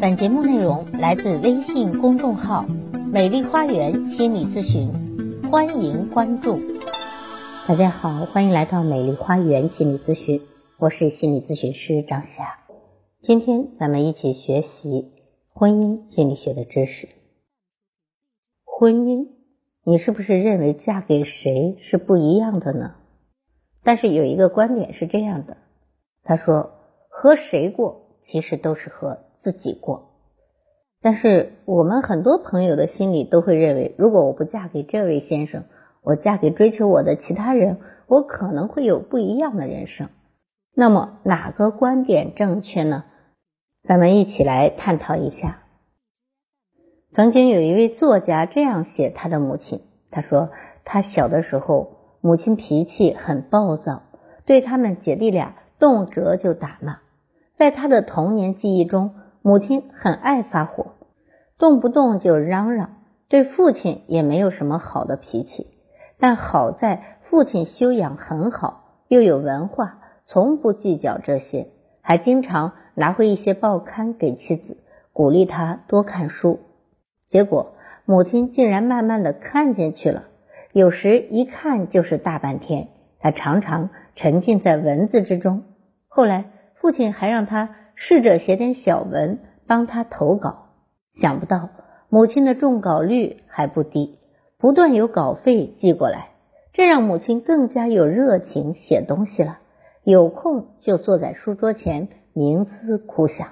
[0.00, 2.64] 本节目内容来自微信公众号
[3.12, 4.90] “美丽花园心理咨询”，
[5.52, 6.58] 欢迎关注。
[7.68, 10.40] 大家好，欢迎来到美丽花园心理咨询，
[10.78, 12.60] 我是心理咨询师张霞。
[13.20, 15.12] 今天咱们一起学习
[15.52, 17.10] 婚姻心理学的知识。
[18.64, 19.28] 婚姻，
[19.84, 22.94] 你是不是认为嫁给谁是不一样的呢？
[23.82, 25.58] 但是有一个观点是这样的，
[26.22, 26.70] 他说
[27.10, 29.26] 和谁过其实都是和。
[29.40, 30.10] 自己过，
[31.00, 35.64] 但是我们很多朋友的心里都会认为，如果我不嫁给这位先生，
[36.02, 40.10] 我嫁给追求我的其他人，我可能会有不一样的人生。
[40.74, 43.04] 那么哪个观点正确呢？
[43.88, 45.62] 咱们一起来探讨一下。
[47.12, 50.50] 曾经有一位作家这样写他的母亲，他说
[50.84, 54.02] 他小的时候，母亲脾气很暴躁，
[54.44, 56.98] 对他们姐弟俩动辄就打骂，
[57.54, 59.14] 在他的童年记忆中。
[59.42, 60.92] 母亲很爱发火，
[61.58, 65.66] 动不动就嚷嚷，对父亲也没有什么好的脾气。
[66.18, 71.68] 但好在父亲修养很好，又有文化，从不计较这些，
[72.02, 74.76] 还经常拿回一些报刊给妻子，
[75.14, 76.60] 鼓励他多看书。
[77.26, 77.72] 结果
[78.04, 80.24] 母亲竟然慢慢的看进去了，
[80.72, 82.88] 有时一看就是大半天。
[83.18, 85.62] 他常常沉浸在文字之中。
[86.08, 87.76] 后来父亲还让他。
[88.02, 90.70] 试着写点小文帮他投稿，
[91.12, 91.68] 想不到
[92.08, 94.18] 母亲的中稿率还不低，
[94.56, 96.30] 不断有稿费寄过来，
[96.72, 99.58] 这让母亲更加有热情写东西了。
[100.02, 103.48] 有空就坐在书桌前冥思苦想。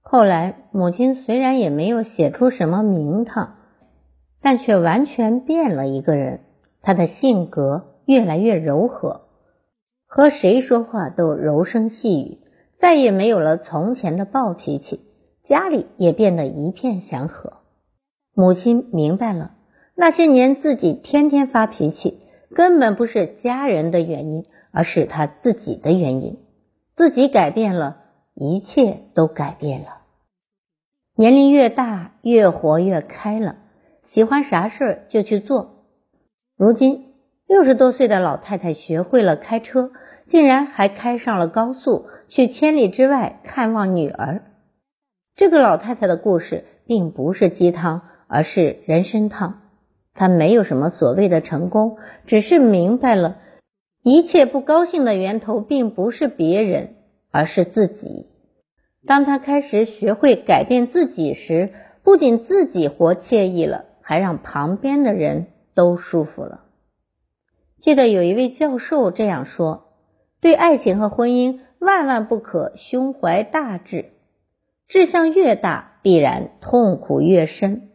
[0.00, 3.56] 后来母亲虽然也没有写出什么名堂，
[4.40, 6.42] 但却完全变了一个人。
[6.82, 9.22] 她的性格越来越柔和，
[10.06, 12.38] 和谁说话都柔声细语。
[12.80, 15.00] 再也没有了从前的暴脾气，
[15.44, 17.58] 家里也变得一片祥和。
[18.34, 19.50] 母亲明白了，
[19.94, 22.20] 那些年自己天天发脾气，
[22.54, 26.38] 根本不是家人的原因，而是他自己的原因。
[26.96, 27.98] 自己改变了，
[28.34, 29.98] 一切都改变了。
[31.14, 33.56] 年龄越大，越活越开了，
[34.02, 35.84] 喜欢啥事儿就去做。
[36.56, 37.12] 如今
[37.46, 39.90] 六十多岁的老太太学会了开车。
[40.30, 44.42] 竟然还开上了高速，去千里之外看望女儿。
[45.34, 49.62] 这个老太太的故事并不是鸡汤，而是人参汤。
[50.14, 51.96] 她没有什么所谓的成功，
[52.26, 53.38] 只是明白了
[54.04, 56.94] 一切不高兴的源头并不是别人，
[57.32, 58.28] 而是自己。
[59.04, 61.70] 当她开始学会改变自己时，
[62.04, 66.66] 不仅自己活惬意了，还让旁边的人都舒服了。
[67.80, 69.88] 记得有一位教授这样说。
[70.40, 74.06] 对爱情和婚姻，万万不可胸怀大志，
[74.88, 77.90] 志向越大，必然痛苦越深，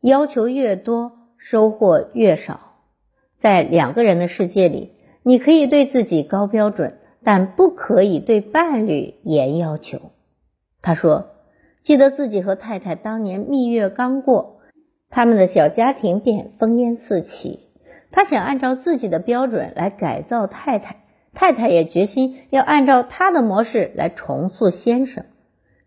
[0.00, 2.60] 要求越多，收获越少。
[3.38, 4.92] 在两个人的世界里，
[5.22, 10.12] 你可以对自己高标准，但不可以对伴侣严要求。
[10.82, 11.30] 他说
[11.80, 14.60] ：“记得自己和太太当年蜜月刚过，
[15.08, 17.60] 他们的小家庭便烽烟四起。
[18.10, 21.04] 他想按照自己的标准来改造太太。”
[21.36, 25.26] 太太也决心要按照他的模式来重塑先生，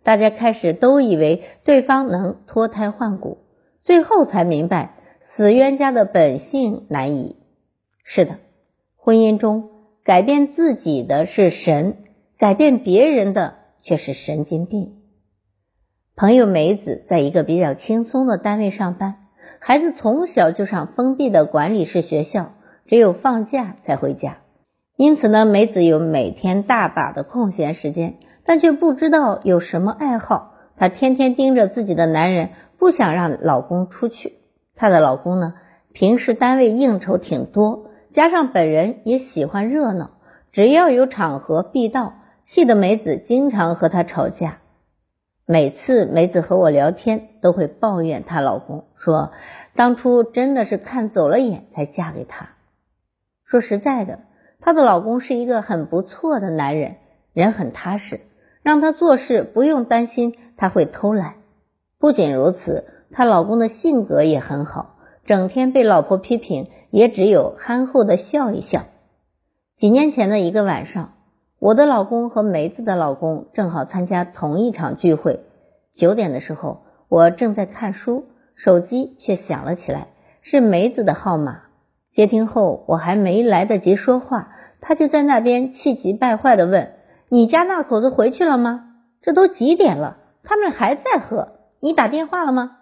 [0.03, 3.39] 大家开始都以为对方能脱胎换骨，
[3.81, 7.35] 最后才明白死冤家的本性难移。
[8.03, 8.37] 是的，
[8.95, 9.71] 婚姻中
[10.03, 11.97] 改变自己的是神，
[12.37, 14.99] 改变别人的却是神经病。
[16.15, 19.15] 朋友梅子在一个比较轻松的单位上班，
[19.59, 22.51] 孩子从小就上封闭的管理式学校，
[22.85, 24.37] 只有放假才回家。
[24.99, 30.55] 因此呢，梅子有每天大把的空闲时间，但却不知道有什么爱好。
[30.75, 34.33] 她天天盯着自己的男人，不想让老公出去。
[34.75, 35.53] 她的老公呢，
[35.93, 40.09] 平时单位应酬挺多，加上本人也喜欢热闹，
[40.51, 44.57] 只要有场合必到，气得梅子经常和他吵架。
[45.45, 49.31] 每次梅子和我聊天，都会抱怨她老公，说
[49.77, 52.49] 当初真的是看走了眼才嫁给他。
[53.45, 54.19] 说实在的。
[54.61, 56.97] 她的老公是一个很不错的男人，
[57.33, 58.19] 人很踏实，
[58.61, 61.35] 让她做事不用担心他会偷懒。
[61.97, 68.85] 不仅如此，她老公的性格也很好，整天被老婆批评，也只有憨厚的笑一笑。
[69.75, 71.13] 几年前的一个晚上，
[71.57, 75.39] 我的老公和梅子的老公正好参加同一场聚会。
[75.93, 78.25] 九点的时候，我正在看书，
[78.55, 80.09] 手机却响了起来，
[80.41, 81.68] 是梅子的号码。
[82.11, 84.51] 接听后，我还没来得及说话，
[84.81, 86.93] 他就在那边气急败坏的问
[87.29, 88.85] ：“你家那口子回去了吗？
[89.21, 91.49] 这都几点了，他们还在喝。
[91.79, 92.77] 你打电话了吗？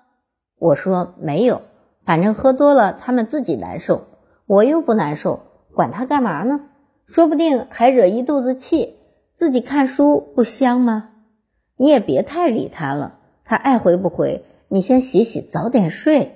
[0.60, 1.62] 我说没有，
[2.06, 4.06] 反正喝多了他们自己难受，
[4.46, 5.42] 我又不难受，
[5.74, 6.62] 管他干嘛呢？
[7.08, 8.96] 说不定还惹一肚子气。
[9.34, 11.10] 自己看书不香吗？
[11.76, 16.32] 你也别太理他了，他爱回不回，你先洗洗，早点睡。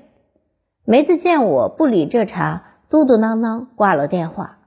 [0.85, 4.57] 梅子见我不理这茬，嘟嘟囔囔挂了电话。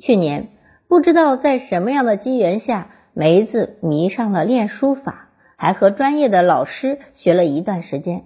[0.00, 0.48] 去年
[0.88, 8.24] 不知道在什么样的机缘下，梅子迷上了练书法，还和专业的老师学了一段时间。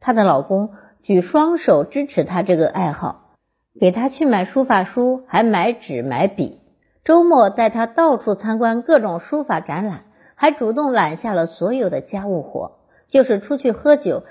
[0.00, 0.70] 她的老公
[1.02, 3.34] 举双手支持她这个爱好，
[3.78, 6.58] 给她去买书法书，还买纸买笔。
[7.04, 10.04] 周末带她到处参观各种书法展览，
[10.34, 12.78] 还主动揽下了所有的家务活。
[13.08, 14.22] 就是出去喝酒，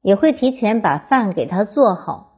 [0.00, 2.29] 也会提前把饭给她做好。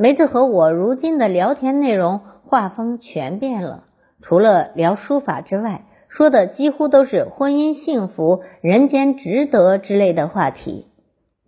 [0.00, 3.82] 梅子和我如今的聊天内容画风全变了，
[4.22, 10.86] 除了聊书法之外，说的几乎都是婚姻幸福、人间值得之类的话题。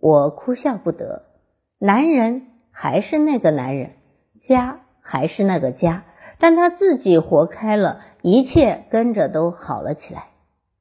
[0.01, 1.23] 我哭笑不得，
[1.79, 3.91] 男人还是那个男人，
[4.41, 6.03] 家还是那个家。
[6.37, 10.25] 但他自己活开了，一切跟着都好了起来。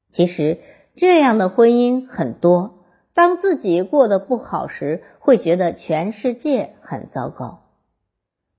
[0.09, 0.59] 其实
[0.97, 2.80] 这样的婚姻很多，
[3.15, 7.61] 当自己过得不好时，会觉得全世界很糟糕。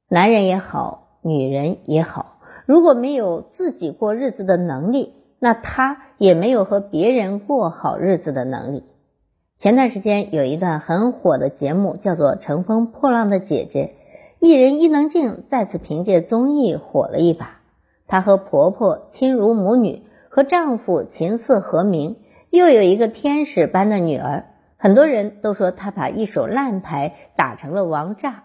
[0.07, 8.83] 男人也好，女人也好，如果没有自己过日子的能力，那他也没有和别人过好日子的能力。
[9.57, 13.93] 前段时间有一段很火的节目，叫做《乘风破浪的姐姐》。
[14.45, 17.59] 艺人伊能静再次凭借综艺火了一把，
[18.07, 22.17] 她和婆婆亲如母女，和丈夫琴瑟和鸣，
[22.51, 24.45] 又有一个天使般的女儿。
[24.77, 28.43] 很多人都说她把一手烂牌打成了王炸。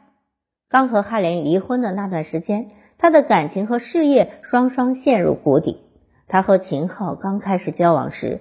[0.70, 5.82] 刚和哈林离婚的那段时间，她的感情和事业双双陷入谷底。
[6.28, 8.40] 她和秦昊刚开始交往时，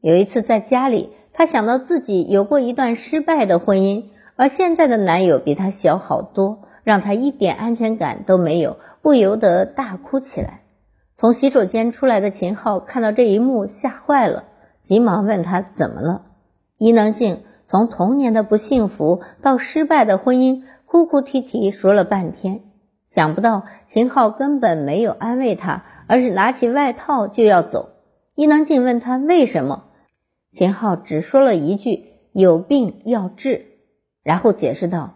[0.00, 4.04] 有一次在家里，她想到自己有过一段失败的婚姻，
[4.36, 6.62] 而现在的男友比她小好多。
[6.86, 10.60] 让他一点安全感都没有，不由得大哭起来。
[11.16, 14.44] 从洗手间出来的秦昊看到这一幕，吓坏了，
[14.86, 16.22] 急忙问他怎么了。
[16.78, 22.60] 伊能静从童年的不幸福到失败的婚姻，哭哭啼啼说了半天。
[23.10, 27.88] 想不到秦昊根本没有安慰他，而是拿起外套就要走。
[28.36, 29.84] 伊能静问他为什么，
[30.56, 33.66] 秦昊只说了一句：“有病要治。”
[34.22, 35.14] 然后解释道。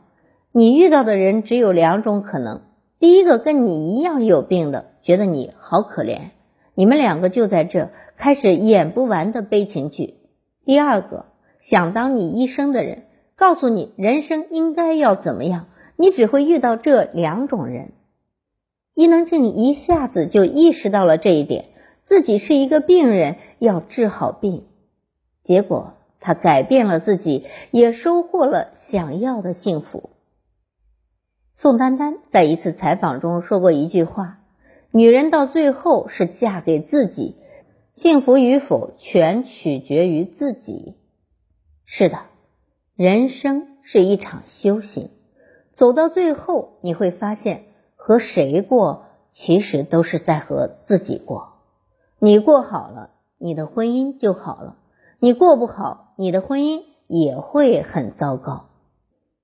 [0.52, 2.62] 你遇到的人只有两种可能：
[2.98, 6.30] 第一个跟你一样有病的，觉得你好可怜，
[6.74, 10.14] 你们两个就在这开始演不完的悲情剧；
[10.64, 11.26] 第二个
[11.60, 13.04] 想当你医生的人，
[13.36, 15.66] 告诉你人生应该要怎么样。
[15.96, 17.92] 你只会遇到这两种人。
[18.94, 21.66] 伊能静一下子就意识到了这一点，
[22.06, 24.64] 自己是一个病人，要治好病。
[25.44, 30.10] 结果他改变了自己，也收获了想要的幸福。
[31.54, 34.38] 宋丹丹在一次采访中说过一句话
[34.92, 37.36] ：“女人到最后是嫁给自己，
[37.94, 40.96] 幸福与否全取决于自己。”
[41.86, 42.22] 是的，
[42.96, 45.10] 人生是一场修行，
[45.72, 47.64] 走到最后，你会发现
[47.94, 51.54] 和谁过，其实都是在和自己过。
[52.18, 54.76] 你过好了，你的婚姻就好了；
[55.18, 58.69] 你过不好，你的婚姻也会很糟糕。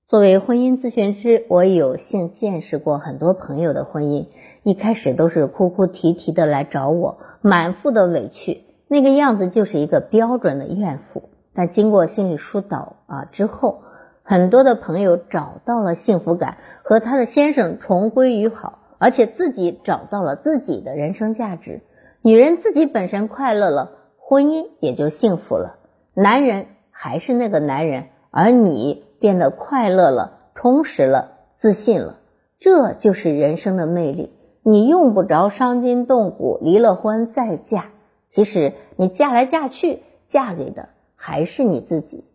[0.09, 4.27] 作为婚姻咨询师，我有幸见识过很多朋友的婚姻。
[4.63, 11.23] 一开始都是哭哭啼啼的来找我，满腹的委屈，那个样子就是一个标准的怨妇。
[11.53, 13.81] 但经过心理疏导啊之后，
[14.23, 21.81] 很多的朋友找到了幸福感，和他的先生重归于好，而且自己找到了自己的人生价值。
[22.21, 25.75] 女人自己本身快乐了，婚姻也就幸福了。
[26.13, 29.05] 男人还是那个男人，而你。
[29.19, 32.17] 变得快乐了，充实了，自信了，
[32.59, 34.33] 这就是人生的魅力。
[34.63, 37.85] 你用不着伤筋动骨，离了婚再嫁。
[38.29, 42.25] 其实你嫁来嫁去，嫁给的还是你自己。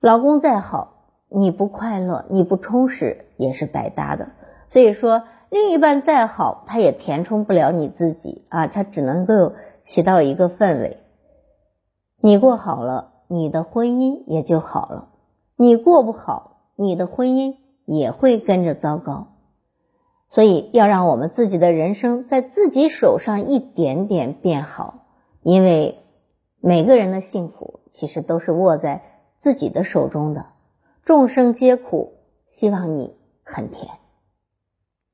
[0.00, 4.28] 老公再好，你不快乐，你不充实，也是白搭的。
[4.68, 10.98] 所以说，另一半再好，他也填充不了你自己啊，他只能够起到一个氛围。
[12.20, 15.08] 你过好了，你的婚姻也就好了。
[15.62, 17.54] 你过不好，你的婚姻
[17.84, 19.28] 也会跟着糟糕。
[20.28, 25.04] 所以要让我们自己的人生在自己手上一点点变好，
[25.40, 26.00] 因为
[26.60, 29.02] 每个人的幸福其实都是握在
[29.38, 30.46] 自己的手中的。
[31.04, 32.14] 众生皆苦，
[32.50, 33.14] 希望你
[33.44, 33.86] 很甜。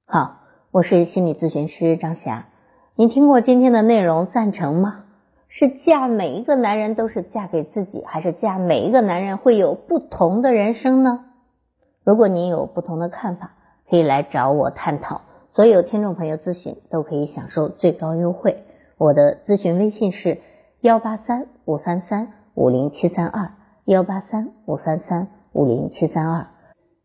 [0.06, 0.38] 好，
[0.70, 2.46] 我是心理咨询师张霞。
[2.94, 5.04] 您听过今天的内容，赞成吗？
[5.48, 11.24] 是嫁每一个男人都是嫁给自己，还是嫁每一个男人会有不同的人生呢？
[12.04, 13.52] 如果您有不同的看法，
[13.88, 15.22] 可以来找我探讨。
[15.54, 18.64] 所有听众朋友咨询都可以享受最高优惠。
[18.98, 20.38] 我的咨询微信是
[20.80, 23.52] 幺八三五三三五零七三二
[23.84, 26.46] 幺八三五三三五零七三二。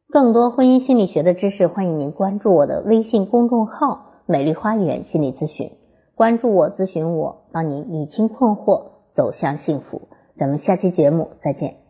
[0.10, 5.72] 更多婚姻心理学的知识，欢迎您关注我的微信公众号“美丽花园心理咨询”。
[6.16, 10.10] 关注我，咨询我，帮你理清困惑，走向幸福。
[10.38, 11.83] 咱们下期节目再见。